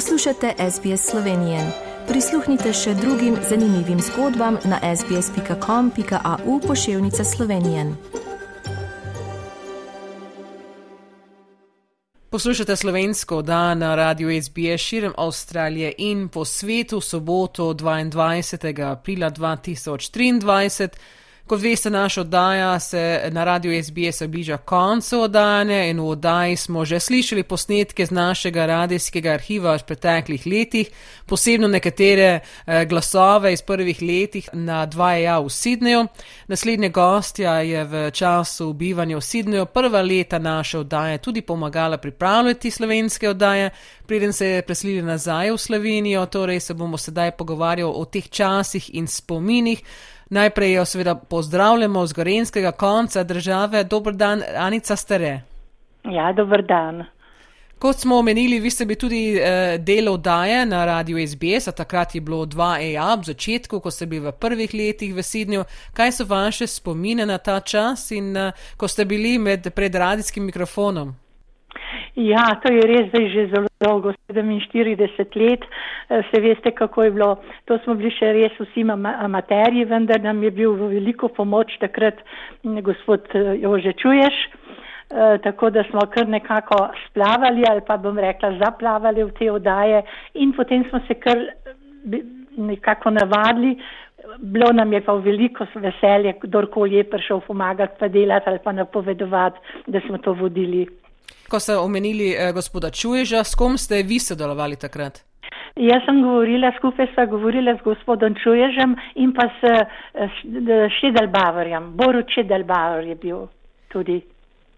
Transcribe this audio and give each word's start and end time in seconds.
Poslušate 0.00 0.54
SBS 0.70 1.10
Slovenije. 1.10 1.72
Prisluhnite 2.08 2.72
še 2.72 2.94
drugim 2.94 3.36
zanimivim 3.48 3.98
zgodbam 4.00 4.56
na 4.64 4.96
sbsp.com.au 4.96 6.60
pošiljka 6.60 7.24
Slovenije. 7.24 7.84
Poslušate 12.30 12.76
slovensko 12.76 13.42
dan 13.42 13.78
na 13.78 13.94
radiju 13.94 14.42
SBS 14.42 14.80
širom 14.80 15.12
Avstralije 15.18 15.92
in 15.98 16.28
po 16.28 16.44
svetu 16.44 17.00
soboto 17.00 17.74
22. 17.74 18.92
aprila 18.92 19.30
2023. 19.30 20.88
Kot 21.50 21.62
veste, 21.62 21.90
naša 21.90 22.20
oddaja 22.20 22.80
se 22.80 23.28
na 23.32 23.44
radiju 23.44 23.82
SBS 23.82 24.22
bliža 24.28 24.56
koncu 24.56 25.20
oddajanja 25.20 25.84
in 25.84 26.00
v 26.00 26.08
oddaji 26.08 26.56
smo 26.56 26.84
že 26.84 27.00
slišali 27.00 27.42
posnetke 27.42 28.06
z 28.06 28.10
našega 28.10 28.66
radijskega 28.66 29.30
arhiva 29.30 29.74
v 29.74 29.82
preteklih 29.82 30.46
letih, 30.46 30.90
posebno 31.26 31.68
nekatere 31.68 32.40
eh, 32.66 32.84
glasove 32.84 33.52
iz 33.52 33.62
prvih 33.62 34.02
letih 34.02 34.48
na 34.52 34.86
2A 34.86 35.44
v 35.44 35.50
Sidneju. 35.50 36.06
Naslednja 36.46 36.88
gostja 36.88 37.54
je 37.60 37.84
v 37.84 38.10
času 38.10 38.72
bivanja 38.72 39.16
v 39.16 39.20
Sidneju 39.20 39.66
prva 39.66 40.02
leta 40.02 40.38
naše 40.38 40.78
oddaje 40.78 41.18
tudi 41.18 41.42
pomagala 41.42 41.96
pripravljati 41.98 42.70
slovenske 42.70 43.28
oddaje, 43.28 43.70
preden 44.06 44.32
se 44.32 44.46
je 44.46 44.62
preselila 44.62 45.06
nazaj 45.06 45.50
v 45.50 45.58
Slovenijo, 45.58 46.26
torej 46.26 46.60
se 46.60 46.74
bomo 46.74 46.98
sedaj 46.98 47.30
pogovarjali 47.30 47.92
o 47.96 48.04
teh 48.04 48.28
časih 48.28 48.94
in 48.94 49.06
spominih. 49.06 49.82
Najprej 50.30 50.72
jo 50.72 50.84
seveda 50.84 51.14
pozdravljamo 51.14 52.06
z 52.06 52.12
gorenskega 52.12 52.72
konca 52.72 53.22
države. 53.24 53.84
Dobr 53.84 54.12
dan, 54.12 54.42
Anica 54.56 54.96
Stare. 54.96 55.40
Ja, 56.04 56.32
dobr 56.32 56.62
dan. 56.62 57.04
Kot 57.78 57.96
smo 57.96 58.18
omenili, 58.18 58.60
vi 58.60 58.70
ste 58.70 58.84
bili 58.84 58.98
tudi 58.98 59.36
eh, 59.36 59.78
del 59.78 60.08
oddaje 60.08 60.66
na 60.66 60.84
radiju 60.84 61.28
SBS, 61.28 61.68
a 61.68 61.72
takrat 61.72 62.14
je 62.14 62.20
bilo 62.20 62.46
2A 62.46 63.20
v 63.20 63.24
začetku, 63.24 63.80
ko 63.80 63.90
ste 63.90 64.06
bili 64.06 64.26
v 64.26 64.32
prvih 64.32 64.74
letih 64.74 65.14
v 65.14 65.22
Sidnju. 65.22 65.64
Kaj 65.92 66.12
so 66.12 66.24
vaše 66.24 66.66
spomine 66.66 67.26
na 67.26 67.38
ta 67.38 67.60
čas 67.60 68.10
in 68.10 68.36
eh, 68.36 68.52
ko 68.76 68.88
ste 68.88 69.04
bili 69.04 69.38
med, 69.38 69.72
pred 69.74 69.94
radijskim 69.94 70.44
mikrofonom? 70.44 71.16
Ja, 72.16 72.44
to 72.62 72.72
je 72.72 72.82
res 72.86 73.08
zdaj 73.08 73.28
že 73.30 73.46
zelo 73.54 73.68
dolgo, 73.80 74.12
47 74.28 75.36
let. 75.40 75.64
Eh, 76.08 76.22
se 76.30 76.40
veste, 76.40 76.70
kako 76.70 77.02
je 77.02 77.10
bilo. 77.10 77.30
To 77.64 77.78
smo 77.84 77.94
bili 77.94 78.10
še 78.10 78.32
res 78.32 78.58
vsi 78.58 78.84
amaterji, 78.90 79.84
vendar 79.84 80.20
nam 80.20 80.42
je 80.42 80.50
bil 80.50 80.74
v 80.74 80.94
veliko 80.96 81.28
pomoč 81.28 81.78
takrat 81.80 82.18
gospod 82.62 83.28
eh, 83.34 83.56
Jože 83.62 83.92
Čuješ. 83.92 84.46
E, 85.10 85.38
tako 85.42 85.70
da 85.70 85.82
smo 85.90 86.00
kar 86.14 86.28
nekako 86.28 86.88
splavali 87.06 87.64
ali 87.70 87.80
pa 87.86 87.96
bom 87.96 88.18
rekla 88.18 88.52
zaplavali 88.58 89.24
v 89.24 89.32
te 89.38 89.50
odaje 89.50 90.02
in 90.34 90.52
potem 90.52 90.84
smo 90.88 91.00
se 91.08 91.14
kar 91.14 91.38
nekako 92.56 93.10
navadili. 93.10 93.78
Bilo 94.38 94.72
nam 94.72 94.92
je 94.92 95.00
pa 95.00 95.12
veliko 95.12 95.66
veselje, 95.74 96.34
kdorkoli 96.42 96.96
je 96.96 97.10
prišel 97.10 97.40
pomagati 97.40 97.96
pa 97.98 98.08
delati 98.08 98.48
ali 98.48 98.58
pa 98.64 98.72
napovedovati, 98.72 99.58
da 99.86 100.00
smo 100.00 100.18
to 100.18 100.32
vodili. 100.32 100.86
Ko 101.50 101.58
ste 101.60 101.76
omenili 101.76 102.30
eh, 102.30 102.52
gospoda 102.52 102.90
Čuježa, 102.90 103.44
s 103.44 103.54
kom 103.54 103.78
ste 103.78 104.02
vi 104.02 104.18
sodelovali 104.18 104.76
takrat? 104.76 105.24
Jaz 105.76 106.02
sem 106.06 106.22
govorila, 106.22 106.72
skupaj 106.78 107.06
sva 107.14 107.24
govorila 107.26 107.74
z 107.78 107.82
gospodom 107.84 108.34
Čuježem 108.42 108.96
in 109.14 109.32
pa 109.34 109.46
s, 109.58 109.72
s 110.14 110.34
Šedelbavarjem. 111.00 111.92
Boru 111.96 112.22
Šedelbavar 112.34 113.04
je 113.04 113.14
bil 113.14 113.46
tudi. 113.88 114.20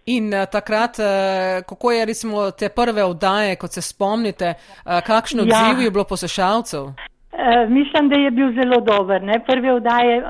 In 0.05 0.33
uh, 0.33 0.45
takrat, 0.51 0.99
uh, 0.99 1.61
kako 1.69 1.91
je 1.91 2.05
recimo 2.05 2.51
te 2.51 2.69
prve 2.69 3.03
oddaje, 3.03 3.55
kot 3.55 3.71
se 3.71 3.81
spomnite, 3.81 4.53
uh, 4.53 4.99
kakšno 5.05 5.43
ja. 5.43 5.47
odziv 5.47 5.83
je 5.83 5.91
bilo 5.91 6.03
poslušalcev? 6.03 6.83
Uh, 6.83 7.69
mislim, 7.69 8.09
da 8.09 8.19
je 8.19 8.31
bil 8.31 8.53
zelo 8.53 8.81
dober. 8.81 9.23
Ne? 9.23 9.39
Prve 9.47 9.73
oddaje 9.73 10.21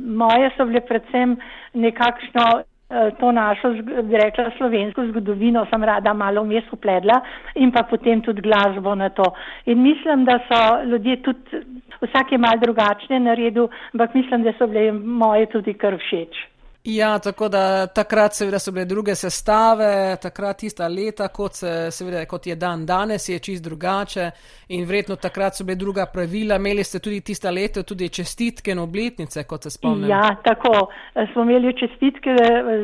moje 0.00 0.50
so 0.56 0.64
bile 0.64 0.80
predvsem 0.80 1.36
nekakšno 1.74 2.44
Eh, 2.60 2.69
to 3.18 3.32
našo, 3.32 3.70
bi 4.02 4.16
rekla, 4.18 4.50
slovensko 4.56 5.06
zgodovino 5.06 5.62
sem 5.70 5.84
rada 5.84 6.14
malo 6.14 6.42
vmes 6.42 6.64
upledla 6.72 7.20
in 7.54 7.70
pa 7.72 7.82
potem 7.82 8.22
tudi 8.22 8.42
glasbo 8.42 8.94
na 8.94 9.08
to. 9.08 9.24
In 9.66 9.82
mislim, 9.82 10.24
da 10.24 10.38
so 10.48 10.60
ljudje 10.84 11.16
tudi, 11.22 11.62
vsak 12.00 12.32
je 12.32 12.38
mal 12.38 12.58
drugačne 12.58 13.20
naredil, 13.20 13.68
ampak 13.94 14.14
mislim, 14.14 14.42
da 14.42 14.52
so 14.58 14.66
bile 14.66 14.92
moje 14.92 15.46
tudi 15.46 15.74
kar 15.74 15.96
všeč. 15.98 16.49
Ja, 16.84 17.18
tako 17.18 17.48
da 17.48 17.86
takrat 17.86 18.32
seveda 18.32 18.58
so 18.58 18.72
bile 18.72 18.86
druge 18.88 19.14
sestave, 19.14 20.16
takrat 20.22 20.62
tista 20.62 20.86
leta, 20.88 21.26
kot, 21.28 21.58
se, 21.60 21.90
seveda, 21.92 22.24
kot 22.26 22.46
je 22.46 22.56
dan 22.56 22.86
danes, 22.86 23.28
je 23.28 23.38
čist 23.38 23.64
drugače 23.64 24.30
in 24.68 24.86
vredno 24.88 25.16
takrat 25.16 25.58
so 25.58 25.64
bile 25.64 25.76
druga 25.76 26.06
pravila. 26.06 26.56
Imeli 26.56 26.84
ste 26.84 26.98
tudi 26.98 27.20
tista 27.20 27.50
leta 27.50 27.82
tudi 27.82 28.08
čestitke 28.08 28.72
in 28.72 28.78
obletnice, 28.78 29.44
kot 29.44 29.62
se 29.62 29.70
spomnim. 29.70 30.08
Ja, 30.10 30.36
tako. 30.44 30.88
Smo 31.32 31.42
imeli 31.42 31.76
čestitke 31.76 32.36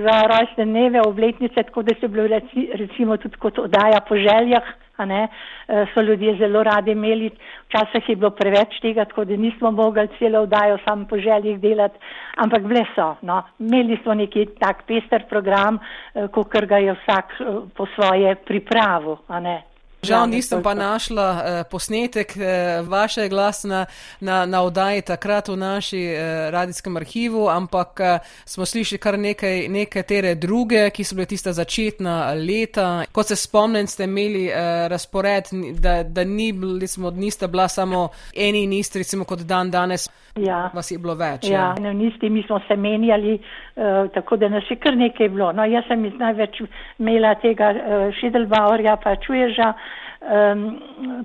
za 0.05 0.17
rojstne 0.29 0.65
dneve, 0.65 1.01
obletnice, 1.07 1.63
tako 1.63 1.83
da 1.83 1.95
se 2.01 2.09
bilo 2.09 2.27
recimo 2.75 3.17
tudi 3.17 3.37
kot 3.37 3.59
odaja 3.59 4.01
po 4.09 4.17
željah 4.17 4.63
ne, 5.05 5.29
eh, 5.69 5.87
so 5.95 6.03
ljudje 6.03 6.37
zelo 6.37 6.63
radi 6.63 6.91
imeli. 6.91 7.31
Včasih 7.69 8.09
je 8.09 8.17
bilo 8.17 8.31
preveč 8.31 8.81
tega, 8.81 9.05
tako 9.05 9.25
da 9.25 9.37
nismo 9.37 9.71
mogli 9.71 10.09
celo 10.19 10.43
vdajo 10.45 10.79
sam 10.85 11.07
po 11.07 11.19
željih 11.19 11.61
delati, 11.61 11.99
ampak 12.37 12.63
bile 12.63 12.85
so. 12.95 13.15
No. 13.23 13.43
Imeli 13.59 13.99
smo 14.03 14.15
neki 14.15 14.47
tak 14.61 14.87
pester 14.87 15.25
program, 15.29 15.79
eh, 16.15 16.29
kot 16.29 16.67
ga 16.67 16.79
je 16.79 16.93
vsak 16.93 17.41
eh, 17.41 17.45
po 17.77 17.87
svoje 17.95 18.35
ne. 19.41 19.76
Žal 20.07 20.29
nisem 20.31 20.63
pa 20.63 20.75
našla 20.75 21.29
uh, 21.31 21.41
posnetek 21.71 22.35
uh, 22.37 22.89
vaše 22.89 23.29
glas 23.29 23.65
na, 23.65 23.87
na, 24.21 24.47
na 24.47 24.63
oddaji 24.63 25.03
takrat 25.03 25.49
v 25.49 25.57
naši 25.57 26.03
uh, 26.15 26.51
radijskem 26.55 26.97
arhivu, 26.97 27.49
ampak 27.49 28.01
uh, 28.01 28.19
smo 28.45 28.67
slišali 28.67 28.99
kar 28.99 29.19
nekaj 29.19 29.69
nekatere 29.69 30.35
druge, 30.35 30.91
ki 30.91 31.05
so 31.05 31.19
bile 31.19 31.27
tista 31.27 31.53
začetna 31.53 32.35
leta. 32.39 33.05
Kot 33.13 33.33
se 33.33 33.37
spomnim, 33.37 33.87
ste 33.87 34.05
imeli 34.05 34.47
uh, 34.47 34.87
razpored, 34.93 35.51
da, 35.81 36.03
da 36.03 36.25
ni, 36.25 36.53
smo, 36.87 37.11
nista 37.11 37.47
bila 37.47 37.69
samo 37.69 38.09
eni 38.35 38.65
in 38.65 38.73
isti, 38.73 39.03
recimo 39.03 39.25
kot 39.25 39.43
dan 39.43 39.71
danes. 39.71 40.09
Ja. 40.37 40.71
Vas 40.75 40.91
je 40.91 40.99
bilo 41.01 41.15
več. 41.17 41.49
Ja, 41.49 41.75
ja. 41.81 41.93
Nisti, 41.93 42.29
mi 42.31 42.43
smo 42.43 42.61
se 42.69 42.77
menjali, 42.77 43.39
uh, 43.41 44.11
tako 44.15 44.37
da 44.37 44.49
nas 44.53 44.65
je 44.71 44.77
kar 44.77 44.97
nekaj 44.97 45.29
bilo. 45.33 45.53
No, 45.57 45.65
jaz 45.65 45.89
sem 45.89 46.05
največ 46.19 46.61
imela 46.99 47.35
tega 47.41 47.73
uh, 47.73 48.09
Šidelbauerja, 48.21 48.99
pa 49.03 49.17
čuježa. 49.17 49.73
Um, 50.21 50.81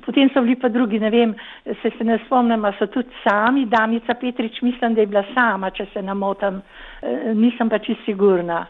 potem 0.05 0.29
so 0.33 0.41
bili 0.41 0.57
pa 0.59 0.69
drugi, 0.69 0.99
ne 0.99 1.09
vem, 1.09 1.35
se, 1.63 1.91
se 1.97 2.03
ne 2.03 2.19
spomnim, 2.25 2.65
so 2.79 2.87
tudi 2.91 3.09
sami, 3.23 3.65
Danica 3.65 4.13
Petrič, 4.13 4.61
mislim, 4.61 4.93
da 4.93 5.01
je 5.01 5.07
bila 5.07 5.23
sama, 5.33 5.71
če 5.71 5.87
se 5.93 6.03
namotam, 6.03 6.59
uh, 6.61 7.31
nisem 7.35 7.69
pa 7.69 7.79
čisto 7.79 8.03
sigurna. 8.05 8.65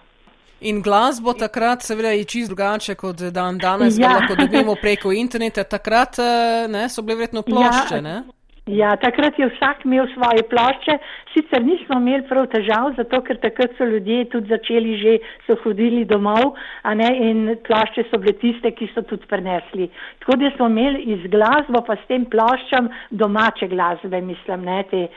In 0.62 0.82
glasbo 0.82 1.34
takrat 1.34 1.82
seveda 1.82 2.12
je 2.14 2.24
čisto 2.24 2.54
drugače 2.54 2.96
kot 2.96 3.24
dan 3.34 3.58
danes, 3.58 3.98
ja. 3.98 4.14
lahko 4.14 4.36
dobimo 4.38 4.76
preko 4.82 5.12
interneta, 5.12 5.64
takrat 5.64 6.22
uh, 6.22 6.70
ne, 6.72 6.86
so 6.90 7.02
bile 7.02 7.24
vredno 7.24 7.42
plošče, 7.42 7.98
ja. 7.98 8.02
ne? 8.02 8.22
Ja, 8.70 8.92
takrat 8.96 9.40
je 9.40 9.48
vsak 9.50 9.86
imel 9.86 10.06
svoje 10.14 10.44
plošče, 10.50 10.94
sicer 11.34 11.64
nismo 11.66 11.98
imeli 11.98 12.28
prav 12.30 12.46
težav, 12.54 12.92
zato 12.94 13.22
ker 13.26 13.40
takrat 13.42 13.74
so 13.78 13.88
ljudje 13.90 14.28
tudi 14.30 14.54
začeli 14.54 14.98
že, 15.02 15.16
so 15.48 15.58
hodili 15.64 16.06
domov, 16.06 16.54
a 16.86 16.94
ne, 16.94 17.10
in 17.26 17.56
plošče 17.66 18.06
so 18.12 18.22
bile 18.22 18.38
tiste, 18.38 18.70
ki 18.78 18.92
so 18.94 19.02
tudi 19.02 19.26
prenesli. 19.26 19.90
Tako 20.22 20.38
da 20.38 20.54
smo 20.56 20.70
imeli 20.70 21.02
iz 21.18 21.26
glasbo 21.34 21.82
pa 21.88 21.98
s 21.98 22.06
tem 22.08 22.30
ploščam 22.30 22.94
domače 23.10 23.68
glasbe, 23.74 24.22
mislim, 24.22 24.70
ne, 24.70 24.84
te 24.94 25.08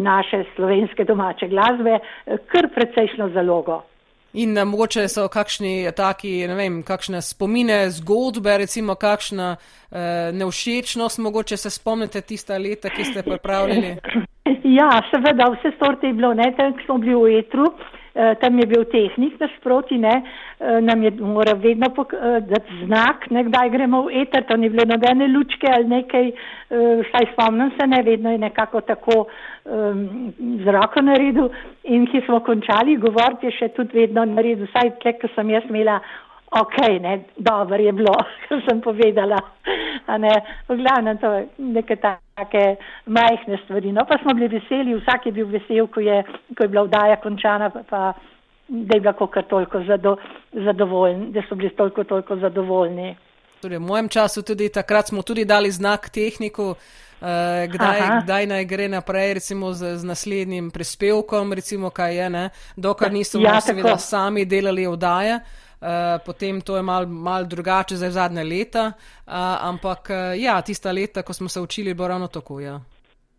naše 0.00 0.46
slovenske 0.56 1.04
domače 1.04 1.52
glasbe, 1.52 2.00
kar 2.48 2.72
precejšno 2.72 3.34
zalogo. 3.36 3.82
In 4.34 4.58
uh, 4.58 4.64
mogoče 4.66 5.08
so 5.08 5.28
kakšni 5.28 5.90
taki, 5.96 6.46
ne 6.50 6.54
vem, 6.58 6.82
kakšne 6.82 7.22
spomine, 7.22 7.90
zgodbe, 7.90 8.58
recimo 8.58 8.94
kakšna 8.94 9.56
uh, 9.56 9.98
neušečnost, 10.34 11.18
mogoče 11.18 11.56
se 11.56 11.70
spomnite 11.70 12.20
tista 12.20 12.58
leta, 12.58 12.90
ki 12.90 13.04
ste 13.04 13.22
pripravljali. 13.22 13.96
Ja, 14.64 14.90
seveda, 15.10 15.46
vse 15.54 15.70
sorte 15.78 16.06
je 16.06 16.12
bilo, 16.12 16.34
ne, 16.34 16.50
tam 16.56 16.74
smo 16.84 16.98
bili 16.98 17.14
v 17.14 17.38
etru. 17.38 17.68
Eh, 17.70 18.03
tam 18.14 18.58
je 18.58 18.66
bil 18.66 18.84
tehnik 18.84 19.40
nasproti, 19.40 19.98
ne, 19.98 20.22
eh, 20.60 20.80
nam 20.80 21.02
je 21.02 21.10
moral 21.10 21.58
vedno 21.58 21.86
eh, 21.86 22.40
dati 22.40 22.78
znak, 22.84 23.30
ne, 23.30 23.44
kdaj 23.44 23.70
gremo 23.70 24.02
v 24.06 24.22
eter, 24.22 24.44
to 24.46 24.56
ni 24.56 24.68
bilo 24.68 24.84
nobene 24.86 25.28
lučke 25.28 25.66
ali 25.66 25.88
nekaj, 25.88 26.30
saj 27.10 27.26
spomnim 27.32 27.70
se, 27.78 27.86
ne, 27.86 28.02
vedno 28.02 28.30
je 28.30 28.38
nekako 28.38 28.80
tako 28.80 29.26
um, 29.64 30.32
z 30.64 30.72
roko 30.74 31.02
naredil. 31.02 31.48
In 31.84 32.06
ki 32.06 32.22
smo 32.26 32.40
končali 32.40 32.96
govoriti, 32.96 33.46
je 33.46 33.58
še 33.58 33.68
tudi 33.76 33.98
vedno 33.98 34.24
naredil, 34.24 34.66
saj 34.72 34.94
tle, 35.02 35.12
ko 35.20 35.30
sem 35.34 35.50
jaz 35.50 35.66
imela 35.70 36.00
ok, 36.60 36.78
ne, 37.02 37.20
dobro 37.36 37.82
je 37.82 37.92
bilo, 37.92 38.14
kar 38.48 38.62
sem 38.68 38.80
povedala. 38.80 39.38
Ne, 40.18 40.34
v 40.68 40.78
glavnem 40.82 41.18
to 41.18 41.32
je 41.32 41.48
neke 41.58 41.96
take 42.36 42.76
majhne 43.06 43.58
stvari. 43.64 43.92
No, 43.92 44.04
pa 44.08 44.18
smo 44.22 44.34
bili 44.34 44.48
veseli, 44.48 44.94
vsak 45.00 45.26
je 45.26 45.32
bil 45.32 45.46
vesel, 45.46 45.86
ko 45.86 46.00
je, 46.00 46.22
ko 46.56 46.64
je 46.64 46.68
bila 46.68 46.82
vdaja 46.82 47.16
končana, 47.22 47.70
pa, 47.70 47.82
pa 47.90 48.12
da 48.68 48.96
je 48.96 49.00
bila 49.00 49.28
kar 49.32 49.44
toliko 49.50 49.82
zado, 49.86 50.16
zadovoljni, 50.52 51.32
da 51.32 51.42
so 51.48 51.54
bili 51.54 51.70
toliko, 51.70 52.04
toliko 52.04 52.36
zadovoljni. 52.36 53.16
Torej, 53.62 53.78
v 53.78 53.80
mojem 53.80 54.08
času 54.08 54.42
tudi 54.42 54.68
takrat 54.68 55.08
smo 55.08 55.22
tudi 55.22 55.44
dali 55.44 55.70
znak 55.70 56.08
tehniku, 56.08 56.70
uh, 56.70 57.26
kdaj, 57.72 58.00
kdaj 58.24 58.46
naj 58.46 58.64
gre 58.64 58.88
naprej, 58.88 59.34
recimo 59.34 59.72
z, 59.72 59.96
z 59.96 60.04
naslednjim 60.04 60.70
prispevkom, 60.70 61.52
recimo 61.52 61.90
kaj 61.90 62.16
je, 62.16 62.30
ne? 62.30 62.48
dokar 62.76 63.12
niso 63.12 63.38
ja, 63.40 63.60
seveda 63.60 63.98
sami 63.98 64.44
delali 64.44 64.86
vdaje. 64.86 65.40
Uh, 65.84 65.90
potem 66.24 66.60
to 66.60 66.76
je 66.76 66.82
malo 66.82 67.06
mal 67.06 67.44
drugače 67.44 67.96
za 67.96 68.08
zadnje 68.10 68.44
leta, 68.44 68.86
uh, 68.86 69.32
ampak 69.60 70.08
uh, 70.10 70.40
ja, 70.40 70.62
tista 70.62 70.92
leta, 70.92 71.22
ko 71.22 71.32
smo 71.32 71.48
se 71.48 71.60
učili, 71.60 71.94
bo 71.94 72.08
ravno 72.08 72.26
tako. 72.26 72.60
Ja. 72.60 72.80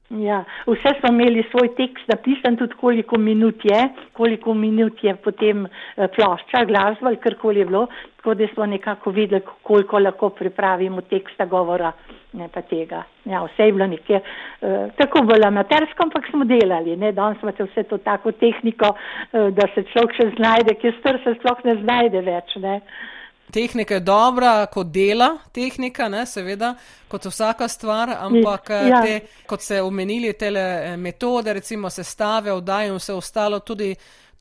Ja, 0.10 0.44
vse 0.68 0.92
smo 1.00 1.10
imeli 1.10 1.44
svoj 1.52 1.72
tekst 1.76 2.08
napisan, 2.08 2.56
tudi 2.58 2.76
koliko 2.78 3.18
minut 3.18 3.66
je, 3.66 3.88
koliko 4.14 4.54
minut 4.54 5.04
je 5.04 5.16
potem 5.16 5.66
eh, 5.66 6.08
plošča, 6.16 6.66
glasba 6.66 7.08
ali 7.08 7.18
karkoli 7.18 7.60
je 7.60 7.66
bilo, 7.66 7.88
tako 8.18 8.34
da 8.34 8.48
smo 8.54 8.66
nekako 8.66 9.12
videli, 9.12 9.42
koliko 9.64 10.00
lahko 10.00 10.30
pripravimo 10.30 11.02
teksta 11.02 11.46
govora, 11.46 11.92
ne 12.34 12.50
pa 12.54 12.62
tega. 12.62 13.04
Ja, 13.26 13.42
vse 13.44 13.66
je 13.66 13.72
bilo 13.72 13.88
nekje, 13.88 14.22
eh, 14.62 14.88
tako 14.98 15.26
bilo 15.26 15.48
amatersko, 15.48 16.04
ampak 16.04 16.30
smo 16.30 16.46
delali, 16.46 16.98
ne, 16.98 17.12
danes 17.12 17.42
imate 17.42 17.64
vse 17.64 17.84
to 17.84 17.98
tako 17.98 18.32
tehniko, 18.32 18.94
eh, 19.34 19.50
da 19.52 19.68
se 19.74 19.88
človek 19.90 20.14
še 20.22 20.30
znajde, 20.38 20.78
kjer 20.82 20.96
str 21.00 21.22
se 21.24 21.34
sploh 21.40 21.66
ne 21.66 21.76
znajde 21.82 22.22
več, 22.22 22.56
ne. 22.62 22.76
Eh, 22.78 23.16
Tehnika 23.52 23.94
je 23.94 24.00
dobra, 24.00 24.66
kot 24.66 24.88
dela 24.92 25.38
tehnika, 25.54 26.10
ne, 26.10 26.26
seveda, 26.26 26.74
kot 27.08 27.26
vsaka 27.30 27.68
stvar, 27.68 28.10
ampak 28.20 28.70
ja. 28.70 29.02
te, 29.06 29.20
kot 29.48 29.62
ste 29.62 29.82
omenili, 29.82 30.34
te 30.34 30.50
eh, 30.50 30.98
metode, 30.98 31.54
recimo 31.54 31.90
sestave, 31.90 32.54
vdaje 32.58 32.90
in 32.90 32.98
vse 32.98 33.14
ostalo, 33.14 33.60
tudi 33.60 33.94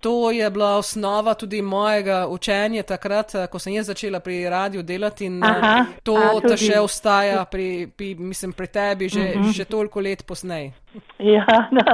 to 0.04 0.30
je 0.30 0.50
bila 0.50 0.76
osnova 0.76 1.34
tudi 1.34 1.62
mojega 1.62 2.26
učenja 2.28 2.82
takrat, 2.82 3.34
eh, 3.34 3.46
ko 3.52 3.58
sem 3.58 3.72
jaz 3.72 3.86
začela 3.86 4.20
pri 4.20 4.48
radiju 4.50 4.82
delati 4.82 5.24
in 5.24 5.44
eh, 5.44 5.48
Aha, 5.48 5.84
to 6.02 6.16
te 6.48 6.56
še 6.60 6.76
ostaja 6.80 7.44
pri, 7.52 7.88
pri, 7.96 8.14
mislim, 8.18 8.52
pri 8.52 8.66
tebi 8.66 9.08
že, 9.08 9.20
uh 9.20 9.40
mhm. 9.40 9.44
-huh. 9.44 9.56
že 9.56 9.64
toliko 9.64 10.00
let 10.00 10.26
posnej. 10.28 10.72
Ja, 11.18 11.46
no, 11.78 11.84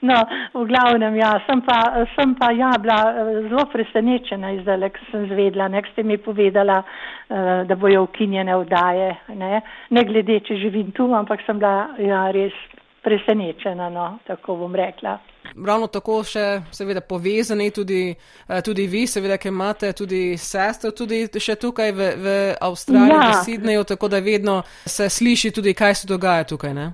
no, 0.00 0.16
v 0.54 0.64
glavnem, 0.66 1.16
ja, 1.16 1.40
sem 1.46 1.60
pa, 1.60 2.06
sem 2.16 2.34
pa 2.34 2.50
ja, 2.52 2.72
bila 2.78 3.00
eh, 3.10 3.48
zelo 3.48 3.64
presenečena 3.72 4.52
izdale, 4.52 4.90
ko 4.90 4.98
sem 5.10 5.28
zvedla, 5.28 5.68
nek 5.68 5.86
ste 5.92 6.02
mi 6.02 6.16
povedala, 6.18 6.82
da 7.68 7.74
bojo 7.76 8.02
ukinjene 8.02 8.56
vdaje, 8.56 9.16
ne, 9.28 9.60
ne 9.90 10.04
glede, 10.04 10.40
če 10.40 10.54
živim 10.56 10.92
tu, 10.92 11.14
ampak 11.14 11.40
sem 11.46 11.58
bila 11.58 11.88
ja, 11.98 12.30
res 12.30 12.52
presenečena, 13.02 13.90
no, 13.90 14.18
tako 14.26 14.56
bom 14.56 14.74
rekla 14.74 15.18
ravno 15.66 15.86
tako 15.86 16.22
še 16.24 16.44
seveda 16.72 17.00
povezani 17.00 17.70
tudi, 17.70 18.14
eh, 18.48 18.62
tudi 18.64 18.86
vi, 18.86 19.06
seveda, 19.06 19.38
ker 19.38 19.52
imate 19.52 19.92
tudi 19.92 20.36
sestro, 20.36 20.92
tudi 20.92 21.24
še 21.26 21.56
tukaj 21.56 21.92
v, 21.92 22.12
v 22.16 22.38
Avstraliji, 22.60 23.16
ja. 23.16 23.28
v 23.32 23.42
Sydneyju, 23.44 23.84
tako 23.84 24.08
da 24.08 24.18
vedno 24.18 24.62
se 24.84 25.08
sliši 25.08 25.50
tudi, 25.50 25.74
kaj 25.74 26.02
se 26.02 26.08
dogaja 26.08 26.44
tukaj, 26.44 26.74
ne? 26.74 26.88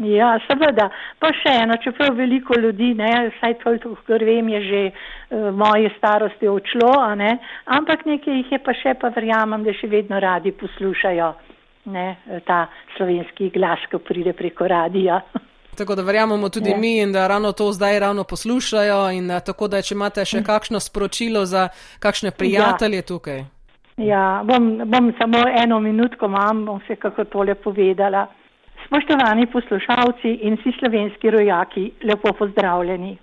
Ja, 0.00 0.30
seveda. 0.46 0.86
Pa 1.20 1.28
še 1.42 1.52
eno, 1.60 1.76
čeprav 1.84 2.14
veliko 2.16 2.56
ljudi, 2.56 2.94
ne, 2.96 3.28
saj 3.36 3.58
toliko, 3.60 3.92
kar 4.06 4.24
vem, 4.24 4.48
je 4.48 4.60
že 4.64 4.80
uh, 4.88 5.50
moje 5.52 5.90
starosti 5.98 6.48
odšlo, 6.48 6.94
ne, 7.20 7.34
ampak 7.68 8.06
nekaj 8.08 8.38
jih 8.38 8.54
je 8.56 8.60
pa 8.64 8.72
še, 8.72 8.96
pa 8.96 9.12
verjamem, 9.12 9.66
da 9.66 9.76
še 9.76 9.92
vedno 9.92 10.20
radi 10.22 10.54
poslušajo 10.56 11.28
ne, 11.92 12.16
ta 12.48 12.64
slovenski 12.96 13.50
glas, 13.52 13.84
ko 13.92 14.00
pride 14.00 14.32
preko 14.32 14.68
radija. 14.68 15.20
Tako 15.80 15.94
da 15.94 16.02
verjamemo 16.02 16.48
tudi 16.48 16.70
ja. 16.70 16.76
mi 16.76 17.00
in 17.00 17.12
da 17.12 17.26
ravno 17.26 17.52
to 17.52 17.72
zdaj 17.72 17.98
ravno 17.98 18.24
poslušajo 18.24 19.10
in 19.10 19.30
eh, 19.30 19.40
tako 19.40 19.68
da, 19.68 19.80
če 19.82 19.94
imate 19.94 20.24
še 20.28 20.42
kakšno 20.44 20.80
sporočilo 20.80 21.44
za 21.48 21.68
kakšne 22.04 22.30
prijatelje 22.36 22.98
ja. 23.00 23.06
tukaj. 23.08 23.38
Ja, 23.96 24.24
bom, 24.44 24.66
bom 24.84 25.08
samo 25.18 25.40
eno 25.62 25.78
minutko 25.80 26.28
imam, 26.28 26.64
bom 26.66 26.82
se 26.86 26.96
kako 27.00 27.24
tole 27.32 27.54
povedala. 27.54 28.26
Spoštovani 28.84 29.46
poslušalci 29.54 30.34
in 30.48 30.58
vsi 30.60 30.74
slovenski 30.78 31.30
rojaki, 31.30 31.86
lepo 32.04 32.32
pozdravljeni. 32.36 33.16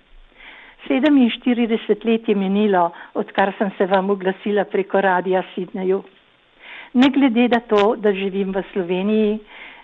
47 0.88 2.10
let 2.10 2.28
je 2.28 2.34
minilo, 2.34 2.90
odkar 3.14 3.52
sem 3.58 3.70
se 3.78 3.86
vam 3.86 4.10
oglasila 4.10 4.64
preko 4.64 5.00
radija 5.00 5.44
Sidneju. 5.54 6.02
Ne 6.94 7.10
glede 7.14 7.48
na 7.54 7.60
to, 7.70 7.94
da 7.96 8.12
živim 8.12 8.50
v 8.50 8.66
Sloveniji, 8.72 9.38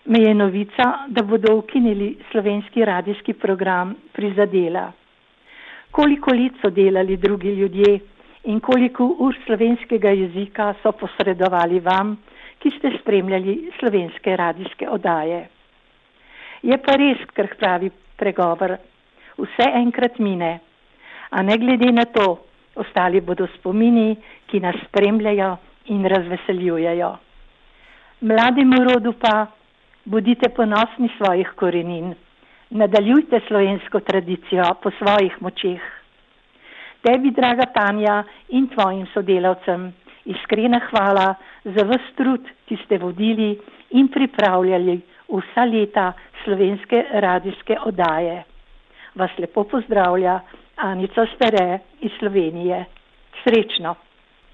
me 0.05 0.19
je 0.19 0.35
novica, 0.35 1.06
da 1.09 1.23
bodo 1.23 1.55
ukinili 1.56 2.19
slovenski 2.31 2.85
radijski 2.85 3.33
program 3.33 3.95
prizadela. 4.12 4.93
Koliko 5.91 6.35
let 6.35 6.53
so 6.62 6.71
delali 6.71 7.17
drugi 7.17 7.49
ljudje 7.49 7.99
in 8.45 8.61
koliko 8.61 9.17
ur 9.19 9.35
slovenskega 9.47 10.11
jezika 10.11 10.75
so 10.83 10.93
posredovali 10.93 11.81
vam, 11.81 12.17
ki 12.59 12.71
ste 12.79 12.91
spremljali 13.01 13.71
slovenske 13.79 14.37
radijske 14.37 14.89
odaje. 14.89 15.49
Je 16.62 16.79
pa 16.83 16.97
res, 16.97 17.19
kar 17.37 17.49
pravi 17.59 17.91
pregovor, 18.17 18.77
vse 19.39 19.67
enkrat 19.81 20.19
mine, 20.19 20.59
a 21.31 21.43
ne 21.43 21.59
glede 21.59 21.93
na 21.93 22.05
to, 22.05 22.39
ostali 22.75 23.21
bodo 23.21 23.47
spomini, 23.59 24.17
ki 24.47 24.61
nas 24.61 24.77
spremljajo 24.89 25.57
in 25.93 26.07
razveseljujejo. 26.09 27.11
Mlademu 28.21 28.85
rodu 28.85 29.12
pa 29.21 29.47
Budite 30.05 30.49
ponosni 30.49 31.09
svojih 31.17 31.49
korenin, 31.56 32.15
nadaljujte 32.71 33.41
slovensko 33.49 34.01
tradicijo 34.01 34.65
po 34.83 34.91
svojih 34.91 35.43
močeh. 35.43 35.81
Tebi, 37.01 37.31
draga 37.31 37.65
Tanja, 37.73 38.25
in 38.49 38.69
tvojim 38.69 39.06
sodelavcem, 39.15 39.93
iskrena 40.25 40.81
hvala 40.91 41.35
za 41.65 41.85
vse 41.89 42.12
trud, 42.17 42.45
ki 42.69 42.77
ste 42.85 42.99
vodili 42.99 43.59
in 43.91 44.09
pripravljali 44.09 45.01
vsa 45.29 45.65
leta 45.65 46.12
slovenske 46.45 47.05
radijske 47.12 47.77
odaje. 47.85 48.43
Vas 49.15 49.31
lepo 49.39 49.65
pozdravlja 49.65 50.41
Anica 50.77 51.27
Stere 51.35 51.79
iz 52.00 52.11
Slovenije. 52.19 52.85
Srečno! 53.45 53.95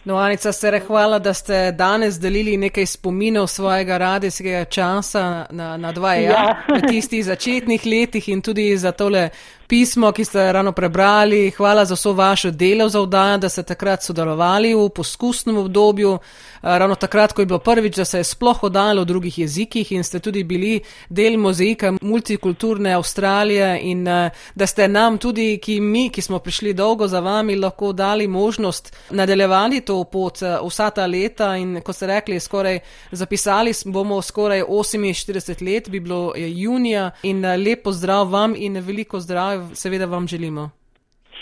No, 0.05 0.17
Anica, 0.17 0.53
se 0.53 0.71
rehvala, 0.71 1.19
da 1.19 1.35
ste 1.35 1.73
danes 1.73 2.21
delili 2.21 2.57
nekaj 2.57 2.87
spominov 2.87 3.47
svojega 3.47 3.99
radijskega 3.99 4.65
časa 4.65 5.47
na, 5.51 5.77
na 5.77 5.93
dva 5.93 6.15
ja. 6.15 6.31
ja. 6.31 6.63
v 6.69 6.89
tistih 6.89 7.25
začetnih 7.25 7.87
letih 7.87 8.29
in 8.29 8.41
tudi 8.43 8.77
za 8.77 8.93
tole 8.93 9.29
pismo, 9.71 10.13
ki 10.13 10.25
ste 10.25 10.53
ravno 10.53 10.73
prebrali. 10.73 11.51
Hvala 11.51 11.85
za 11.85 11.95
vso 11.95 12.13
vašo 12.13 12.51
delo 12.51 12.89
za 12.89 13.01
vdajo, 13.01 13.39
da 13.39 13.49
ste 13.49 13.63
takrat 13.63 14.03
sodelovali 14.03 14.75
v 14.75 14.89
poskusnem 14.89 15.57
obdobju, 15.57 16.15
eh, 16.15 16.19
ravno 16.63 16.95
takrat, 16.95 17.33
ko 17.33 17.43
je 17.43 17.47
bilo 17.47 17.59
prvič, 17.59 17.97
da 17.97 18.05
se 18.05 18.19
je 18.19 18.25
sploh 18.25 18.63
oddajalo 18.63 19.03
v 19.03 19.05
drugih 19.05 19.39
jezikih 19.39 19.93
in 19.93 20.05
ste 20.05 20.19
tudi 20.19 20.43
bili 20.45 20.81
del 21.09 21.39
mozaika 21.39 21.93
multikulturne 22.03 22.95
Avstralije 22.95 23.79
in 23.83 24.09
eh, 24.09 24.31
da 24.55 24.67
ste 24.67 24.89
nam 24.89 25.19
tudi, 25.19 25.59
ki 25.63 25.81
mi, 25.81 26.09
ki 26.11 26.23
smo 26.23 26.39
prišli 26.39 26.75
dolgo 26.75 27.09
za 27.09 27.21
vami, 27.21 27.57
lahko 27.57 27.93
dali 27.93 28.27
možnost 28.27 28.97
nadaljevati 29.11 29.81
to 29.81 30.05
pot 30.05 30.43
eh, 30.43 30.59
vsa 30.67 30.91
ta 30.91 31.07
leta 31.07 31.57
in, 31.57 31.81
kot 31.81 31.97
ste 31.97 32.07
rekli, 32.07 32.41
skoraj 32.41 32.81
zapisali 33.13 33.73
bomo 33.85 34.23
skoraj 34.23 34.63
48 34.63 35.63
let, 35.63 35.89
bi 35.89 36.01
bilo 36.01 36.33
junija 36.37 37.11
in 37.23 37.47
lepo 37.65 37.93
zdrav 37.93 38.31
vam 38.31 38.55
in 38.57 38.81
veliko 38.81 39.21
zdrav 39.21 39.60
seveda 39.75 40.07
vam 40.07 40.29
želimo. 40.29 40.71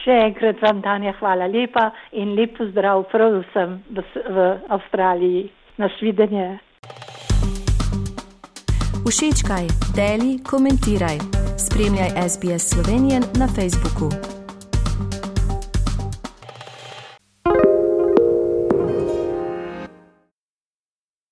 Še 0.05 0.15
enkrat 0.29 0.63
vam, 0.63 0.83
Tanja, 0.83 1.13
hvala 1.19 1.47
lepa 1.51 1.91
in 2.13 2.35
lepo 2.39 2.65
zdrav 2.71 3.05
predvsem 3.13 3.79
v, 3.91 4.05
v 4.29 4.49
Avstraliji. 4.69 5.49
Nasvidenje. 5.79 6.59
Všečkaj, 9.07 9.67
deli, 9.95 10.43
komentiraj. 10.43 11.19
Spremljaj 11.59 12.11
SBS 12.29 12.75
Slovenijo 12.75 13.23
na 13.39 13.47
Facebooku. 13.47 14.38